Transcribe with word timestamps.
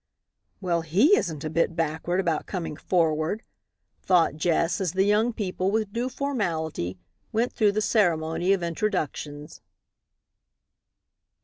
"Well, 0.61 0.81
he 0.81 1.15
isn't 1.15 1.43
a 1.43 1.49
bit 1.51 1.75
backward 1.75 2.19
about 2.19 2.47
coming 2.47 2.75
forward!" 2.75 3.43
thought 4.01 4.35
Jess 4.35 4.81
as 4.81 4.93
the 4.93 5.03
young 5.05 5.31
people, 5.31 5.69
with 5.69 5.93
due 5.93 6.09
formality, 6.09 6.97
went 7.31 7.53
through 7.53 7.73
the 7.73 7.83
ceremony 7.83 8.51
of 8.51 8.63
introductions. 8.63 9.61